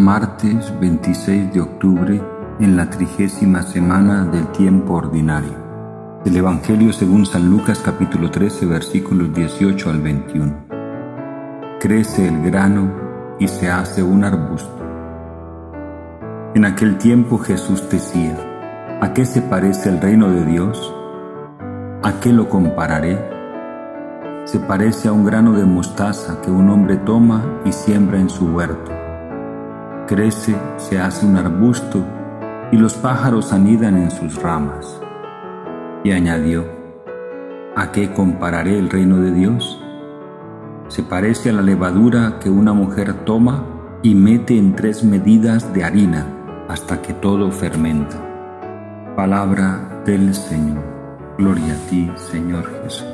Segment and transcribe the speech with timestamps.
[0.00, 2.22] martes 26 de octubre
[2.58, 5.52] en la trigésima semana del tiempo ordinario.
[6.24, 10.66] El Evangelio según San Lucas capítulo 13 versículos 18 al 21.
[11.80, 12.90] Crece el grano
[13.38, 14.74] y se hace un arbusto.
[16.54, 18.38] En aquel tiempo Jesús decía,
[19.02, 20.94] ¿a qué se parece el reino de Dios?
[22.02, 23.18] ¿A qué lo compararé?
[24.46, 28.46] Se parece a un grano de mostaza que un hombre toma y siembra en su
[28.46, 28.99] huerto.
[30.10, 32.04] Crece, se hace un arbusto
[32.72, 35.00] y los pájaros anidan en sus ramas.
[36.02, 36.66] Y añadió,
[37.76, 39.80] ¿a qué compararé el reino de Dios?
[40.88, 43.64] Se parece a la levadura que una mujer toma
[44.02, 46.26] y mete en tres medidas de harina
[46.68, 48.16] hasta que todo fermenta.
[49.14, 50.82] Palabra del Señor.
[51.38, 53.06] Gloria a ti, Señor Jesús.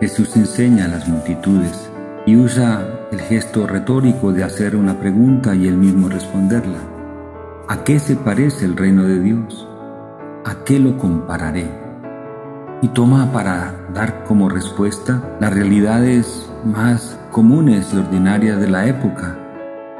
[0.00, 1.91] Jesús enseña a las multitudes
[2.26, 6.78] y usa el gesto retórico de hacer una pregunta y él mismo responderla.
[7.68, 9.66] ¿A qué se parece el reino de Dios?
[10.44, 11.70] ¿A qué lo compararé?
[12.80, 19.38] Y toma para dar como respuesta las realidades más comunes y ordinarias de la época,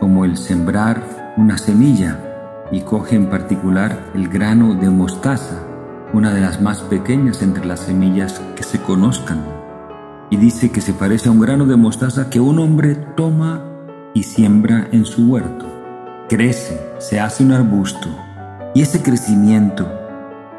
[0.00, 1.02] como el sembrar
[1.36, 5.62] una semilla y coge en particular el grano de mostaza,
[6.12, 9.57] una de las más pequeñas entre las semillas que se conozcan.
[10.30, 13.64] Y dice que se parece a un grano de mostaza que un hombre toma
[14.14, 15.66] y siembra en su huerto.
[16.28, 18.08] Crece, se hace un arbusto
[18.74, 19.90] y ese crecimiento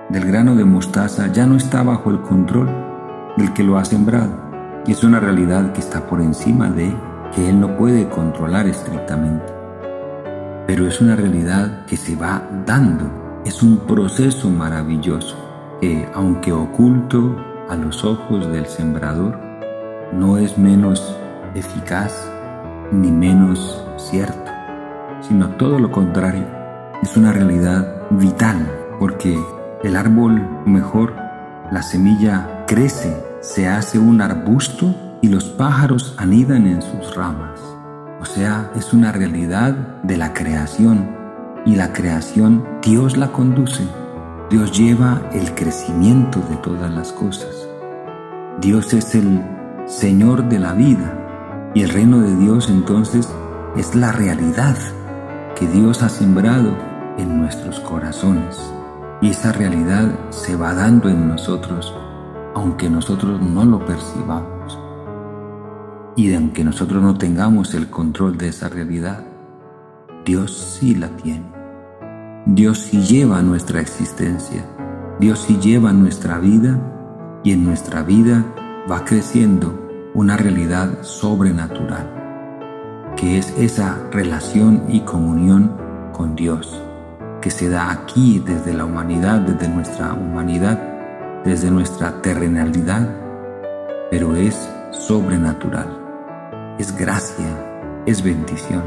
[0.09, 2.69] del grano de mostaza ya no está bajo el control
[3.37, 4.49] del que lo ha sembrado.
[4.87, 6.91] Es una realidad que está por encima de
[7.35, 9.59] que él no puede controlar estrictamente
[10.69, 15.35] pero es una realidad que se va dando, es un proceso maravilloso
[15.81, 17.35] que, aunque oculto
[17.67, 19.35] a los ojos del sembrador,
[20.13, 21.15] no es menos
[21.55, 22.29] eficaz
[22.91, 24.51] ni menos cierto,
[25.21, 26.45] sino todo lo contrario,
[27.01, 28.69] es una realidad vital,
[28.99, 29.39] porque
[29.83, 31.13] el árbol, mejor,
[31.71, 37.59] la semilla crece, se hace un arbusto y los pájaros anidan en sus ramas.
[38.21, 39.73] O sea, es una realidad
[40.03, 41.15] de la creación
[41.65, 43.87] y la creación Dios la conduce.
[44.49, 47.67] Dios lleva el crecimiento de todas las cosas.
[48.59, 49.58] Dios es el
[49.89, 53.27] Señor de la vida y el reino de Dios entonces
[53.75, 54.77] es la realidad
[55.57, 56.77] que Dios ha sembrado
[57.17, 58.71] en nuestros corazones.
[59.19, 61.91] Y esa realidad se va dando en nosotros,
[62.53, 64.77] aunque nosotros no lo percibamos.
[66.15, 69.23] Y aunque nosotros no tengamos el control de esa realidad,
[70.23, 71.51] Dios sí la tiene.
[72.45, 74.63] Dios sí lleva nuestra existencia.
[75.19, 76.79] Dios sí lleva nuestra vida
[77.43, 78.45] y en nuestra vida
[78.89, 85.77] va creciendo una realidad sobrenatural, que es esa relación y comunión
[86.13, 86.81] con Dios,
[87.41, 90.79] que se da aquí desde la humanidad, desde nuestra humanidad,
[91.45, 93.07] desde nuestra terrenalidad,
[94.09, 95.99] pero es sobrenatural
[96.79, 97.45] es gracia,
[98.05, 98.83] es bendición.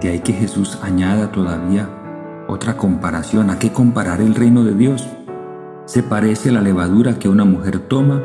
[0.00, 1.86] De ahí que Jesús añada todavía
[2.48, 3.50] otra comparación.
[3.50, 5.06] ¿A qué comparar el reino de Dios?
[5.84, 8.22] Se parece a la levadura que una mujer toma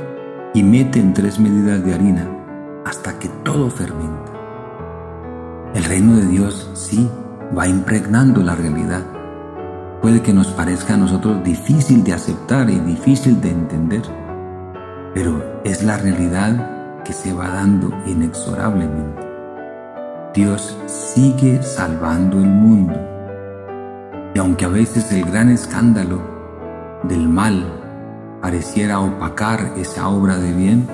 [0.58, 2.28] y mete en tres medidas de harina
[2.84, 4.32] hasta que todo fermenta.
[5.76, 7.08] El reino de Dios sí
[7.56, 9.04] va impregnando la realidad.
[10.02, 14.02] Puede que nos parezca a nosotros difícil de aceptar y difícil de entender,
[15.14, 19.22] pero es la realidad que se va dando inexorablemente.
[20.34, 23.00] Dios sigue salvando el mundo.
[24.34, 26.20] Y aunque a veces el gran escándalo
[27.04, 27.87] del mal
[28.42, 30.88] pareciera opacar esa obra de bien,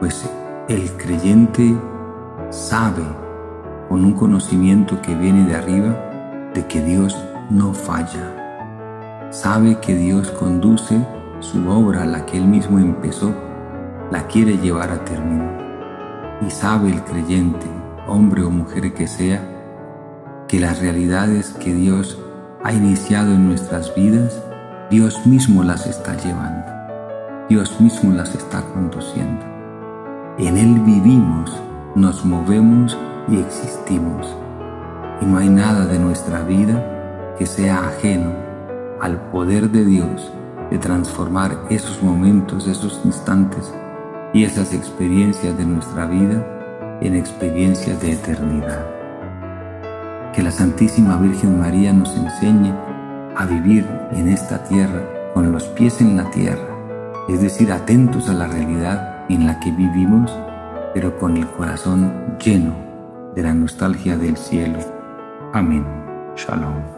[0.00, 0.28] pues
[0.68, 1.74] el creyente
[2.50, 3.04] sabe
[3.88, 7.16] con un conocimiento que viene de arriba de que Dios
[7.50, 9.28] no falla.
[9.30, 10.98] Sabe que Dios conduce
[11.40, 13.34] su obra, la que él mismo empezó
[14.10, 15.44] la quiere llevar a término.
[16.46, 17.66] Y sabe el creyente,
[18.06, 19.42] hombre o mujer que sea,
[20.48, 22.18] que las realidades que Dios
[22.64, 24.42] ha iniciado en nuestras vidas,
[24.90, 26.66] Dios mismo las está llevando.
[27.50, 29.44] Dios mismo las está conduciendo.
[30.38, 31.54] En Él vivimos,
[31.94, 32.96] nos movemos
[33.28, 34.34] y existimos.
[35.20, 38.32] Y no hay nada de nuestra vida que sea ajeno
[39.02, 40.32] al poder de Dios
[40.70, 43.70] de transformar esos momentos, esos instantes
[44.32, 48.86] y esas experiencias de nuestra vida en experiencias de eternidad.
[50.32, 52.72] Que la Santísima Virgen María nos enseñe
[53.38, 55.00] a vivir en esta tierra
[55.32, 56.76] con los pies en la tierra,
[57.28, 60.36] es decir, atentos a la realidad en la que vivimos,
[60.92, 62.74] pero con el corazón lleno,
[63.36, 64.80] de la nostalgia del cielo.
[65.52, 65.86] Amén.
[66.34, 66.97] Shalom.